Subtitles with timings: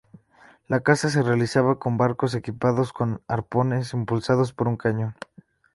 [0.67, 5.15] La caza se realizaba con barcos equipados con arpones impulsados por un cañón.